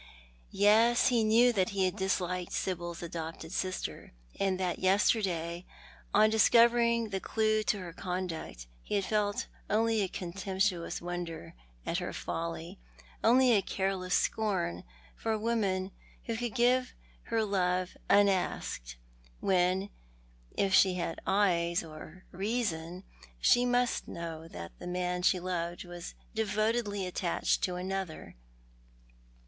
Yes, 0.49 1.09
he 1.09 1.23
knew 1.23 1.53
that 1.53 1.69
he 1.69 1.85
had 1.85 1.95
disliked 1.95 2.53
Sibyl's 2.53 3.03
adopted 3.03 3.51
sister, 3.51 4.13
and 4.39 4.59
that 4.59 4.79
yesterday, 4.79 5.63
on 6.11 6.31
discovering 6.31 7.09
the 7.09 7.19
clue 7.19 7.61
to 7.61 7.77
her 7.77 7.93
conduct, 7.93 8.65
he 8.81 8.95
had 8.95 9.05
felt 9.05 9.45
only 9.69 10.01
a 10.01 10.07
contemptuous 10.07 11.03
wonder 11.03 11.53
at 11.85 11.99
her 11.99 12.13
folly, 12.13 12.79
only 13.23 13.51
a 13.51 13.61
careless 13.61 14.15
scorn 14.15 14.83
for 15.15 15.33
a 15.33 15.37
woman 15.37 15.91
who 16.25 16.35
could 16.35 16.55
give 16.55 16.95
her 17.25 17.45
love 17.45 17.95
unasked; 18.09 18.95
when, 19.39 19.91
if 20.57 20.73
she 20.73 20.95
had 20.95 21.19
eyes 21.27 21.83
or 21.83 22.25
reason, 22.31 23.03
she 23.39 23.65
must 23.67 24.07
know 24.07 24.47
that 24.47 24.71
the 24.79 24.87
man 24.87 25.21
she 25.21 25.39
loved 25.39 25.85
was 25.85 26.15
devotedly 26.33 27.05
attached 27.05 27.61
to 27.61 27.75
another. 27.75 28.35